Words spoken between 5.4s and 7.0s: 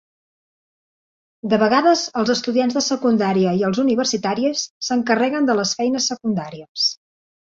de les feines secundàries.